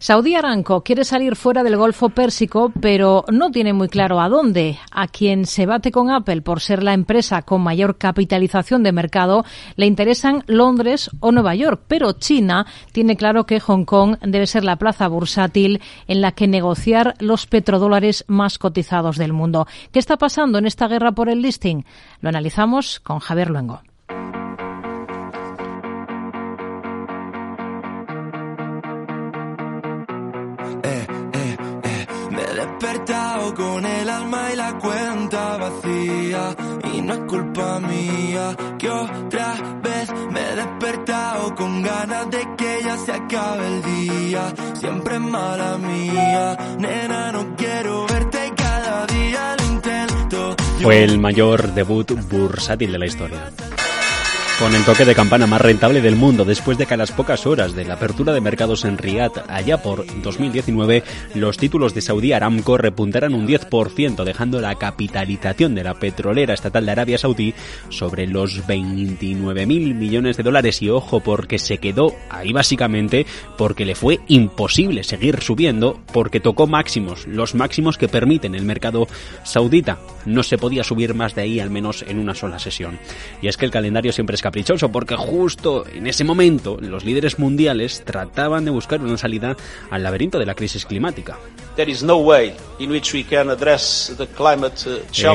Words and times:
Saudi 0.00 0.36
Aramco 0.36 0.84
quiere 0.84 1.02
salir 1.02 1.34
fuera 1.34 1.64
del 1.64 1.76
Golfo 1.76 2.10
Pérsico, 2.10 2.72
pero 2.80 3.24
no 3.32 3.50
tiene 3.50 3.72
muy 3.72 3.88
claro 3.88 4.20
a 4.20 4.28
dónde. 4.28 4.78
A 4.92 5.08
quien 5.08 5.44
se 5.44 5.66
bate 5.66 5.90
con 5.90 6.08
Apple 6.08 6.40
por 6.40 6.60
ser 6.60 6.84
la 6.84 6.94
empresa 6.94 7.42
con 7.42 7.62
mayor 7.62 7.98
capitalización 7.98 8.84
de 8.84 8.92
mercado, 8.92 9.44
le 9.74 9.86
interesan 9.86 10.44
Londres 10.46 11.10
o 11.18 11.32
Nueva 11.32 11.56
York, 11.56 11.82
pero 11.88 12.12
China 12.12 12.64
tiene 12.92 13.16
claro 13.16 13.44
que 13.44 13.58
Hong 13.58 13.84
Kong 13.84 14.18
debe 14.22 14.46
ser 14.46 14.62
la 14.62 14.76
plaza 14.76 15.08
bursátil 15.08 15.82
en 16.06 16.20
la 16.20 16.30
que 16.30 16.46
negociar 16.46 17.14
los 17.18 17.48
petrodólares 17.48 18.24
más 18.28 18.58
cotizados 18.58 19.16
del 19.16 19.32
mundo. 19.32 19.66
¿Qué 19.90 19.98
está 19.98 20.16
pasando 20.16 20.58
en 20.58 20.66
esta 20.66 20.86
guerra 20.86 21.10
por 21.10 21.28
el 21.28 21.42
listing? 21.42 21.82
Lo 22.20 22.28
analizamos 22.28 23.00
con 23.00 23.18
Javier 23.18 23.50
Luengo. 23.50 23.82
Con 33.56 33.84
el 33.84 34.08
alma 34.08 34.50
y 34.52 34.56
la 34.56 34.78
cuenta 34.78 35.56
vacía. 35.56 36.56
Y 36.94 37.02
no 37.02 37.14
es 37.14 37.20
culpa 37.20 37.80
mía 37.80 38.56
que 38.78 38.88
otra 38.88 39.54
vez 39.82 40.12
me 40.30 40.40
he 40.40 40.56
despertado 40.56 41.54
con 41.54 41.82
ganas 41.82 42.30
de 42.30 42.46
que 42.56 42.78
ya 42.84 42.96
se 42.96 43.12
acabe 43.12 43.66
el 43.66 43.82
día. 43.82 44.54
Siempre 44.74 45.14
es 45.16 45.20
mala 45.20 45.78
mía, 45.78 46.56
nena, 46.78 47.32
no 47.32 47.56
quiero 47.56 48.06
verte 48.06 48.52
cada 48.56 49.06
día 49.06 49.56
lo 49.58 49.64
intento. 49.66 50.56
Fue 50.82 51.02
el 51.02 51.18
mayor 51.18 51.74
debut 51.74 52.12
bursátil 52.28 52.92
de 52.92 52.98
la 52.98 53.06
historia 53.06 53.50
con 54.58 54.74
el 54.74 54.84
toque 54.84 55.04
de 55.04 55.14
campana 55.14 55.46
más 55.46 55.60
rentable 55.60 56.00
del 56.00 56.16
mundo 56.16 56.44
después 56.44 56.78
de 56.78 56.86
que 56.86 56.94
a 56.94 56.96
las 56.96 57.12
pocas 57.12 57.46
horas 57.46 57.74
de 57.74 57.84
la 57.84 57.94
apertura 57.94 58.32
de 58.32 58.40
mercados 58.40 58.84
en 58.84 58.98
Riyadh 58.98 59.44
allá 59.46 59.82
por 59.82 60.04
2019 60.22 61.04
los 61.34 61.56
títulos 61.58 61.94
de 61.94 62.00
Saudi 62.00 62.32
Aramco 62.32 62.76
repuntaran 62.76 63.34
un 63.34 63.46
10% 63.46 64.24
dejando 64.24 64.60
la 64.60 64.74
capitalización 64.74 65.76
de 65.76 65.84
la 65.84 65.94
petrolera 65.94 66.54
estatal 66.54 66.86
de 66.86 66.92
Arabia 66.92 67.18
Saudí 67.18 67.54
sobre 67.88 68.26
los 68.26 68.66
29 68.66 69.66
mil 69.66 69.94
millones 69.94 70.36
de 70.36 70.42
dólares 70.42 70.82
y 70.82 70.90
ojo 70.90 71.20
porque 71.20 71.60
se 71.60 71.78
quedó 71.78 72.14
ahí 72.28 72.52
básicamente 72.52 73.26
porque 73.56 73.84
le 73.84 73.94
fue 73.94 74.18
imposible 74.26 75.04
seguir 75.04 75.40
subiendo 75.40 76.00
porque 76.12 76.40
tocó 76.40 76.66
máximos, 76.66 77.26
los 77.28 77.54
máximos 77.54 77.96
que 77.96 78.08
permiten 78.08 78.54
el 78.54 78.64
mercado 78.64 79.06
saudita. 79.44 79.98
No 80.26 80.42
se 80.42 80.58
podía 80.58 80.84
subir 80.84 81.14
más 81.14 81.34
de 81.34 81.42
ahí 81.42 81.60
al 81.60 81.70
menos 81.70 82.04
en 82.06 82.18
una 82.18 82.34
sola 82.34 82.58
sesión. 82.58 82.98
Y 83.40 83.48
es 83.48 83.56
que 83.56 83.64
el 83.64 83.70
calendario 83.70 84.12
siempre 84.12 84.34
es 84.34 84.42
caprichoso, 84.48 84.90
porque 84.90 85.14
justo 85.14 85.84
en 85.92 86.06
ese 86.06 86.24
momento 86.24 86.78
los 86.80 87.04
líderes 87.04 87.38
mundiales 87.38 88.02
trataban 88.06 88.64
de 88.64 88.70
buscar 88.70 88.98
una 89.02 89.18
salida 89.18 89.58
al 89.90 90.02
laberinto 90.02 90.38
de 90.38 90.46
la 90.46 90.54
crisis 90.54 90.86
climática. 90.86 91.36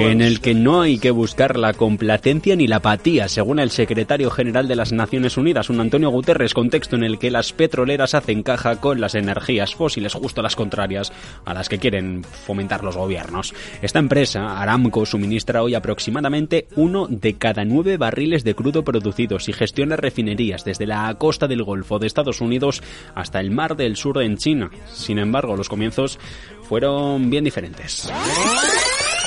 En 0.10 0.22
el 0.22 0.40
que 0.40 0.54
no 0.54 0.82
hay 0.82 0.98
que 0.98 1.12
buscar 1.12 1.58
la 1.58 1.74
complacencia 1.74 2.56
ni 2.56 2.68
la 2.68 2.78
apatía, 2.78 3.28
según 3.28 3.60
el 3.60 3.72
secretario 3.72 4.30
general 4.30 4.68
de 4.68 4.76
las 4.76 4.92
Naciones 4.92 5.38
Unidas, 5.38 5.70
un 5.70 5.80
Antonio 5.80 6.10
Guterres, 6.10 6.54
contexto 6.54 6.96
en 6.96 7.04
el 7.04 7.20
que 7.20 7.32
las 7.32 7.54
petroleras 7.54 8.14
hacen 8.14 8.44
caja 8.44 8.80
con 8.80 9.02
las 9.02 9.16
energías 9.16 9.76
fósiles, 9.76 10.14
justo 10.14 10.42
las 10.42 10.56
contrarias 10.56 11.12
a 11.46 11.54
las 11.54 11.70
que 11.70 11.80
quieren 11.80 12.24
fomentar 12.24 12.84
los 12.84 12.96
gobiernos. 12.96 13.54
Esta 13.82 14.00
empresa, 14.00 14.62
Aramco, 14.62 15.06
suministra 15.06 15.64
hoy 15.64 15.76
aproximadamente 15.76 16.68
uno 16.76 17.08
de 17.10 17.34
cada 17.36 17.66
nueve 17.66 17.98
barriles 17.98 18.44
de 18.44 18.56
crudo 18.56 18.84
producido 18.84 19.24
y 19.48 19.54
gestiona 19.54 19.96
refinerías 19.96 20.64
desde 20.64 20.86
la 20.86 21.14
costa 21.16 21.48
del 21.48 21.64
Golfo 21.64 22.00
de 22.00 22.08
Estados 22.08 22.42
Unidos 22.42 22.84
hasta 23.16 23.40
el 23.40 23.52
Mar 23.52 23.76
del 23.76 23.96
Sur 23.96 24.22
en 24.22 24.38
China. 24.38 24.70
Sin 24.92 25.18
embargo, 25.18 25.56
los 25.56 25.70
comienzos 25.70 26.20
fueron 26.64 27.30
bien 27.30 27.44
diferentes. 27.44 28.12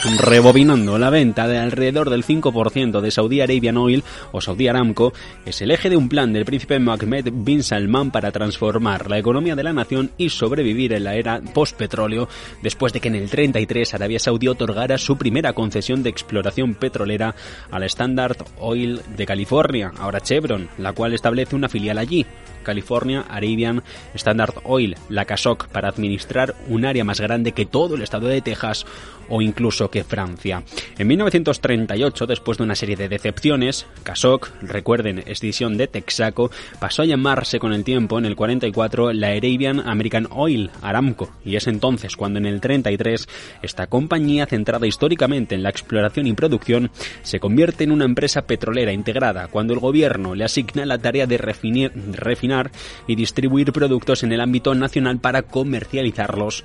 Rebobinando, 0.04 0.98
la 0.98 1.10
venta 1.10 1.48
de 1.48 1.58
alrededor 1.58 2.10
del 2.10 2.24
5% 2.24 3.00
de 3.00 3.10
Saudi 3.10 3.40
Arabian 3.40 3.78
Oil 3.78 4.04
o 4.30 4.40
Saudi 4.40 4.68
Aramco 4.68 5.12
es 5.46 5.62
el 5.62 5.70
eje 5.70 5.88
de 5.88 5.96
un 5.96 6.08
plan 6.08 6.32
del 6.32 6.44
príncipe 6.44 6.78
Mohammed 6.78 7.30
bin 7.32 7.62
Salman 7.62 8.10
para 8.10 8.30
transformar 8.30 9.08
la 9.08 9.18
economía 9.18 9.56
de 9.56 9.64
la 9.64 9.72
nación 9.72 10.10
y 10.18 10.28
sobrevivir 10.28 10.92
en 10.92 11.04
la 11.04 11.14
era 11.14 11.40
post-petróleo 11.40 12.28
después 12.62 12.92
de 12.92 13.00
que 13.00 13.08
en 13.08 13.14
el 13.14 13.30
33 13.30 13.94
Arabia 13.94 14.18
Saudí 14.18 14.48
otorgara 14.48 14.98
su 14.98 15.16
primera 15.16 15.54
concesión 15.54 16.02
de 16.02 16.10
exploración 16.10 16.74
petrolera 16.74 17.34
al 17.70 17.82
Standard 17.84 18.36
Oil 18.58 19.00
de 19.16 19.26
California, 19.26 19.92
ahora 19.98 20.20
Chevron, 20.20 20.68
la 20.78 20.92
cual 20.92 21.14
establece 21.14 21.56
una 21.56 21.68
filial 21.68 21.98
allí. 21.98 22.26
California 22.66 23.24
Arabian 23.28 23.84
Standard 24.14 24.54
Oil, 24.64 24.96
la 25.08 25.24
CASOC, 25.24 25.68
para 25.68 25.88
administrar 25.88 26.56
un 26.68 26.84
área 26.84 27.04
más 27.04 27.20
grande 27.20 27.52
que 27.52 27.64
todo 27.64 27.94
el 27.94 28.02
estado 28.02 28.26
de 28.26 28.42
Texas 28.42 28.84
o 29.28 29.40
incluso 29.40 29.85
que 29.90 30.04
Francia. 30.04 30.62
En 30.98 31.06
1938, 31.06 32.26
después 32.26 32.58
de 32.58 32.64
una 32.64 32.74
serie 32.74 32.96
de 32.96 33.08
decepciones, 33.08 33.86
CASOC, 34.02 34.50
recuerden, 34.62 35.22
escisión 35.26 35.76
de 35.76 35.88
Texaco, 35.88 36.50
pasó 36.78 37.02
a 37.02 37.06
llamarse 37.06 37.58
con 37.58 37.72
el 37.72 37.84
tiempo, 37.84 38.18
en 38.18 38.26
el 38.26 38.36
44, 38.36 39.12
la 39.12 39.28
Arabian 39.28 39.80
American 39.80 40.28
Oil, 40.30 40.70
Aramco, 40.82 41.30
y 41.44 41.56
es 41.56 41.66
entonces 41.66 42.16
cuando 42.16 42.38
en 42.38 42.46
el 42.46 42.60
33 42.60 43.28
esta 43.62 43.86
compañía, 43.86 44.46
centrada 44.46 44.86
históricamente 44.86 45.54
en 45.54 45.62
la 45.62 45.70
exploración 45.70 46.26
y 46.26 46.32
producción, 46.32 46.90
se 47.22 47.40
convierte 47.40 47.84
en 47.84 47.92
una 47.92 48.04
empresa 48.04 48.42
petrolera 48.42 48.92
integrada, 48.92 49.48
cuando 49.48 49.74
el 49.74 49.80
gobierno 49.80 50.34
le 50.34 50.44
asigna 50.44 50.86
la 50.86 50.98
tarea 50.98 51.26
de 51.26 51.38
refinar 51.38 52.70
y 53.06 53.14
distribuir 53.14 53.72
productos 53.72 54.22
en 54.22 54.32
el 54.32 54.40
ámbito 54.40 54.74
nacional 54.74 55.18
para 55.18 55.42
comercializarlos 55.42 56.64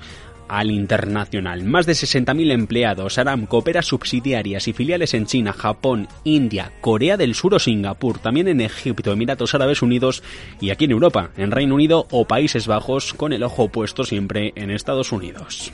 al 0.52 0.70
internacional. 0.70 1.64
Más 1.64 1.86
de 1.86 1.94
60.000 1.94 2.52
empleados. 2.52 3.16
Aramco 3.16 3.58
opera 3.58 3.80
subsidiarias 3.80 4.68
y 4.68 4.74
filiales 4.74 5.14
en 5.14 5.24
China, 5.24 5.54
Japón, 5.54 6.08
India, 6.24 6.72
Corea 6.82 7.16
del 7.16 7.34
Sur 7.34 7.54
o 7.54 7.58
Singapur, 7.58 8.18
también 8.18 8.48
en 8.48 8.60
Egipto, 8.60 9.12
Emiratos 9.12 9.54
Árabes 9.54 9.80
Unidos 9.80 10.22
y 10.60 10.68
aquí 10.68 10.84
en 10.84 10.90
Europa, 10.90 11.30
en 11.38 11.52
Reino 11.52 11.74
Unido 11.74 12.06
o 12.10 12.26
Países 12.26 12.66
Bajos, 12.66 13.14
con 13.14 13.32
el 13.32 13.42
ojo 13.44 13.68
puesto 13.68 14.04
siempre 14.04 14.52
en 14.54 14.70
Estados 14.70 15.10
Unidos. 15.10 15.72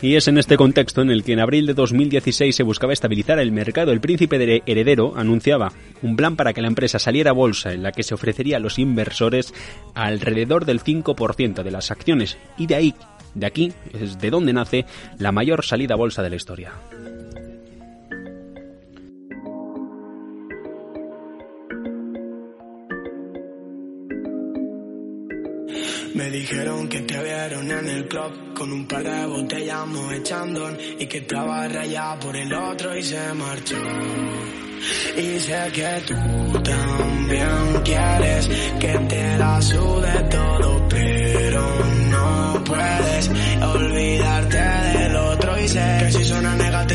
Y 0.00 0.16
es 0.16 0.28
en 0.28 0.38
este 0.38 0.56
contexto 0.56 1.02
en 1.02 1.10
el 1.10 1.24
que 1.24 1.32
en 1.32 1.40
abril 1.40 1.66
de 1.66 1.74
2016 1.74 2.54
se 2.54 2.62
buscaba 2.62 2.92
estabilizar 2.92 3.38
el 3.38 3.52
mercado. 3.52 3.92
El 3.92 4.00
príncipe 4.00 4.62
heredero 4.66 5.14
anunciaba 5.16 5.72
un 6.02 6.16
plan 6.16 6.36
para 6.36 6.52
que 6.52 6.62
la 6.62 6.68
empresa 6.68 6.98
saliera 6.98 7.30
a 7.30 7.34
bolsa 7.34 7.72
en 7.72 7.82
la 7.82 7.92
que 7.92 8.02
se 8.02 8.14
ofrecería 8.14 8.56
a 8.56 8.60
los 8.60 8.78
inversores 8.78 9.54
alrededor 9.94 10.64
del 10.64 10.82
5% 10.82 11.62
de 11.62 11.70
las 11.70 11.90
acciones. 11.90 12.38
Y 12.56 12.66
de 12.66 12.74
ahí, 12.74 12.94
de 13.34 13.46
aquí, 13.46 13.72
es 13.92 14.18
de 14.18 14.30
donde 14.30 14.52
nace 14.52 14.84
la 15.18 15.32
mayor 15.32 15.64
salida 15.64 15.94
a 15.94 15.98
bolsa 15.98 16.22
de 16.22 16.30
la 16.30 16.36
historia. 16.36 16.72
Me 26.14 26.30
dijeron 26.30 26.88
que 26.88 27.00
te 27.00 27.22
vieron 27.22 27.70
en 27.70 27.88
el 27.88 28.06
club 28.06 28.54
con 28.54 28.70
un 28.70 28.86
par 28.86 29.02
de 29.02 29.26
botellas 29.26 29.86
echando 30.14 30.70
y 30.98 31.06
que 31.06 31.18
estaba 31.18 31.66
rayada 31.68 32.20
por 32.20 32.36
el 32.36 32.52
otro 32.52 32.96
y 32.96 33.02
se 33.02 33.32
marchó. 33.34 34.61
Y 35.16 35.40
sé 35.40 35.70
que 35.72 36.02
tú 36.06 36.62
también 36.62 37.82
quieres 37.84 38.48
que 38.80 38.98
te 39.08 39.38
la 39.38 39.62
sude 39.62 40.22
todo, 40.30 40.88
pero 40.88 41.62
no 42.10 42.64
puedes 42.64 43.30
olvidarte 43.60 44.58
del 44.98 45.16
otro. 45.16 45.60
Y 45.60 45.68
sé 45.68 45.98
que 46.00 46.12
si 46.12 46.24
suena 46.24 46.56
negativo 46.56 46.91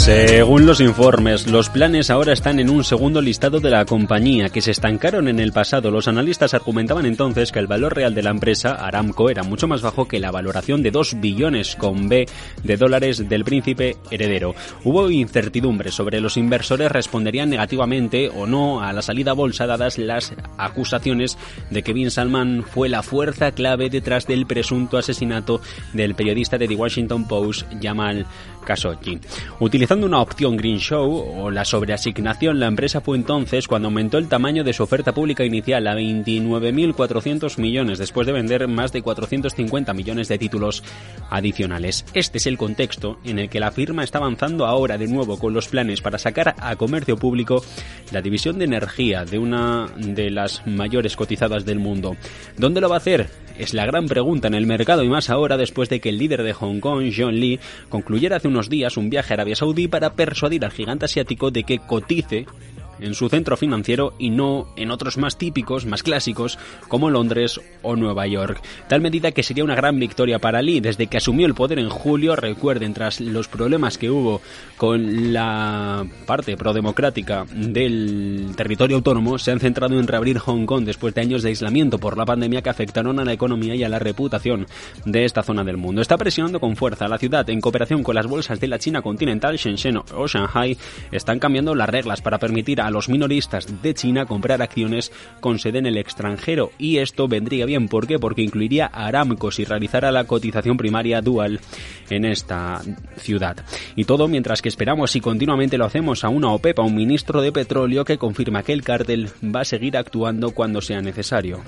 Según 0.00 0.64
los 0.64 0.80
informes, 0.80 1.46
los 1.46 1.68
planes 1.68 2.08
ahora 2.08 2.32
están 2.32 2.58
en 2.58 2.70
un 2.70 2.84
segundo 2.84 3.20
listado 3.20 3.60
de 3.60 3.68
la 3.68 3.84
compañía, 3.84 4.48
que 4.48 4.62
se 4.62 4.70
estancaron 4.70 5.28
en 5.28 5.38
el 5.38 5.52
pasado. 5.52 5.90
Los 5.90 6.08
analistas 6.08 6.54
argumentaban 6.54 7.04
entonces 7.04 7.52
que 7.52 7.58
el 7.58 7.66
valor 7.66 7.94
real 7.94 8.14
de 8.14 8.22
la 8.22 8.30
empresa, 8.30 8.72
Aramco, 8.76 9.28
era 9.28 9.42
mucho 9.42 9.68
más 9.68 9.82
bajo 9.82 10.08
que 10.08 10.18
la 10.18 10.30
valoración 10.30 10.82
de 10.82 10.90
2 10.90 11.20
billones 11.20 11.76
con 11.76 12.08
B 12.08 12.26
de 12.64 12.76
dólares 12.78 13.28
del 13.28 13.44
príncipe 13.44 13.98
heredero. 14.10 14.54
Hubo 14.84 15.10
incertidumbre 15.10 15.92
sobre 15.92 16.22
los 16.22 16.38
inversores 16.38 16.90
responderían 16.90 17.50
negativamente 17.50 18.30
o 18.30 18.46
no 18.46 18.80
a 18.80 18.94
la 18.94 19.02
salida 19.02 19.34
bolsa 19.34 19.66
dadas 19.66 19.98
las 19.98 20.32
acusaciones 20.56 21.36
de 21.68 21.82
que 21.82 21.92
Bin 21.92 22.10
Salman 22.10 22.64
fue 22.64 22.88
la 22.88 23.02
fuerza 23.02 23.52
clave 23.52 23.90
detrás 23.90 24.26
del 24.26 24.46
presunto 24.46 24.96
asesinato 24.96 25.60
del 25.92 26.14
periodista 26.14 26.56
de 26.56 26.68
The 26.68 26.76
Washington 26.76 27.28
Post, 27.28 27.66
Jamal 27.82 28.24
Khashoggi. 28.64 29.20
Utilizando 29.90 30.06
una 30.06 30.22
opción 30.22 30.56
Green 30.56 30.78
Show 30.78 31.34
o 31.36 31.50
la 31.50 31.64
sobreasignación, 31.64 32.60
la 32.60 32.68
empresa 32.68 33.00
fue 33.00 33.16
entonces 33.16 33.66
cuando 33.66 33.88
aumentó 33.88 34.18
el 34.18 34.28
tamaño 34.28 34.62
de 34.62 34.72
su 34.72 34.84
oferta 34.84 35.12
pública 35.12 35.44
inicial 35.44 35.84
a 35.88 35.96
29.400 35.96 37.58
millones, 37.58 37.98
después 37.98 38.24
de 38.24 38.32
vender 38.32 38.68
más 38.68 38.92
de 38.92 39.02
450 39.02 39.92
millones 39.92 40.28
de 40.28 40.38
títulos 40.38 40.84
adicionales. 41.28 42.04
Este 42.14 42.38
es 42.38 42.46
el 42.46 42.56
contexto 42.56 43.18
en 43.24 43.40
el 43.40 43.50
que 43.50 43.58
la 43.58 43.72
firma 43.72 44.04
está 44.04 44.18
avanzando 44.18 44.64
ahora 44.64 44.96
de 44.96 45.08
nuevo 45.08 45.40
con 45.40 45.54
los 45.54 45.66
planes 45.66 46.00
para 46.00 46.18
sacar 46.18 46.54
a 46.60 46.76
comercio 46.76 47.16
público 47.16 47.64
la 48.12 48.22
división 48.22 48.60
de 48.60 48.66
energía 48.66 49.24
de 49.24 49.40
una 49.40 49.88
de 49.96 50.30
las 50.30 50.64
mayores 50.68 51.16
cotizadas 51.16 51.64
del 51.64 51.80
mundo. 51.80 52.16
¿Dónde 52.56 52.80
lo 52.80 52.88
va 52.88 52.94
a 52.94 52.98
hacer? 52.98 53.28
Es 53.60 53.74
la 53.74 53.84
gran 53.84 54.06
pregunta 54.06 54.48
en 54.48 54.54
el 54.54 54.66
mercado 54.66 55.02
y 55.02 55.10
más 55.10 55.28
ahora 55.28 55.58
después 55.58 55.90
de 55.90 56.00
que 56.00 56.08
el 56.08 56.16
líder 56.16 56.42
de 56.42 56.54
Hong 56.54 56.80
Kong, 56.80 57.12
John 57.14 57.38
Lee, 57.38 57.60
concluyera 57.90 58.36
hace 58.36 58.48
unos 58.48 58.70
días 58.70 58.96
un 58.96 59.10
viaje 59.10 59.34
a 59.34 59.36
Arabia 59.36 59.54
Saudí 59.54 59.86
para 59.86 60.14
persuadir 60.14 60.64
al 60.64 60.70
gigante 60.70 61.04
asiático 61.04 61.50
de 61.50 61.64
que 61.64 61.78
cotice 61.78 62.46
en 63.00 63.14
su 63.14 63.28
centro 63.28 63.56
financiero 63.56 64.14
y 64.18 64.30
no 64.30 64.68
en 64.76 64.90
otros 64.90 65.18
más 65.18 65.38
típicos, 65.38 65.86
más 65.86 66.02
clásicos, 66.02 66.58
como 66.88 67.10
Londres 67.10 67.60
o 67.82 67.96
Nueva 67.96 68.26
York. 68.26 68.62
Tal 68.88 69.00
medida 69.00 69.32
que 69.32 69.42
sería 69.42 69.64
una 69.64 69.74
gran 69.74 69.98
victoria 69.98 70.38
para 70.38 70.62
Lee 70.62 70.80
desde 70.80 71.06
que 71.06 71.16
asumió 71.16 71.46
el 71.46 71.54
poder 71.54 71.78
en 71.78 71.90
julio, 71.90 72.36
recuerden, 72.36 72.94
tras 72.94 73.20
los 73.20 73.48
problemas 73.48 73.98
que 73.98 74.10
hubo 74.10 74.40
con 74.76 75.32
la 75.32 76.06
parte 76.26 76.56
prodemocrática 76.56 77.46
del 77.52 78.52
territorio 78.56 78.96
autónomo, 78.96 79.38
se 79.38 79.52
han 79.52 79.60
centrado 79.60 79.98
en 79.98 80.06
reabrir 80.06 80.38
Hong 80.38 80.66
Kong 80.66 80.84
después 80.84 81.14
de 81.14 81.20
años 81.20 81.42
de 81.42 81.50
aislamiento 81.50 81.98
por 81.98 82.16
la 82.16 82.24
pandemia 82.24 82.62
que 82.62 82.70
afectaron 82.70 83.18
a 83.18 83.24
la 83.24 83.32
economía 83.32 83.74
y 83.74 83.84
a 83.84 83.88
la 83.88 83.98
reputación 83.98 84.66
de 85.04 85.24
esta 85.24 85.42
zona 85.42 85.64
del 85.64 85.76
mundo. 85.76 86.02
Está 86.02 86.16
presionando 86.16 86.60
con 86.60 86.76
fuerza 86.76 87.06
a 87.06 87.08
la 87.08 87.18
ciudad 87.18 87.48
en 87.50 87.60
cooperación 87.60 88.02
con 88.02 88.14
las 88.14 88.26
bolsas 88.26 88.60
de 88.60 88.68
la 88.68 88.78
China 88.78 89.02
continental, 89.02 89.56
Shenzhen 89.56 89.98
o 89.98 90.26
Shanghai, 90.26 90.76
están 91.12 91.38
cambiando 91.38 91.74
las 91.74 91.88
reglas 91.88 92.20
para 92.22 92.38
permitir 92.38 92.80
a 92.80 92.89
los 92.90 93.08
minoristas 93.08 93.82
de 93.82 93.94
China 93.94 94.26
comprar 94.26 94.62
acciones 94.62 95.12
con 95.40 95.58
sede 95.58 95.78
en 95.78 95.86
el 95.86 95.96
extranjero. 95.96 96.70
Y 96.78 96.98
esto 96.98 97.28
vendría 97.28 97.66
bien, 97.66 97.88
¿por? 97.88 98.18
Porque 98.18 98.42
incluiría 98.42 98.90
a 98.92 99.06
Aramco 99.06 99.50
si 99.50 99.64
realizara 99.64 100.10
la 100.10 100.24
cotización 100.24 100.76
primaria 100.76 101.20
dual 101.20 101.60
en 102.08 102.24
esta 102.24 102.80
ciudad. 103.18 103.56
Y 103.94 104.04
todo 104.04 104.26
mientras 104.26 104.62
que 104.62 104.68
esperamos 104.68 105.14
y 105.16 105.20
continuamente 105.20 105.78
lo 105.78 105.84
hacemos 105.84 106.24
a 106.24 106.28
una 106.28 106.52
OPEP, 106.52 106.78
a 106.78 106.82
un 106.82 106.94
ministro 106.94 107.40
de 107.40 107.52
petróleo 107.52 108.04
que 108.04 108.18
confirma 108.18 108.62
que 108.62 108.72
el 108.72 108.82
cártel 108.82 109.28
va 109.54 109.60
a 109.60 109.64
seguir 109.64 109.96
actuando 109.96 110.52
cuando 110.52 110.80
sea 110.80 111.00
necesario. 111.00 111.60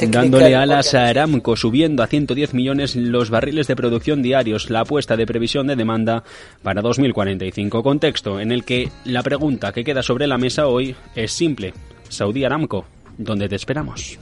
Dándole 0.00 0.54
alas 0.54 0.94
a 0.94 1.06
Aramco, 1.06 1.56
subiendo 1.56 2.02
a 2.02 2.06
110 2.06 2.52
millones 2.52 2.94
los 2.94 3.30
barriles 3.30 3.66
de 3.66 3.76
producción 3.76 4.22
diarios, 4.22 4.68
la 4.68 4.80
apuesta 4.80 5.16
de 5.16 5.26
previsión 5.26 5.66
de 5.66 5.76
demanda 5.76 6.24
para 6.62 6.82
2045. 6.82 7.82
Contexto 7.82 8.38
en 8.38 8.52
el 8.52 8.64
que 8.64 8.90
la 9.04 9.22
pregunta 9.22 9.72
que 9.72 9.82
queda 9.82 10.02
sobre 10.02 10.26
la 10.26 10.36
mesa 10.36 10.66
hoy 10.66 10.94
es 11.14 11.32
simple. 11.32 11.72
Saudi 12.08 12.44
Aramco, 12.44 12.84
¿dónde 13.16 13.48
te 13.48 13.56
esperamos? 13.56 14.18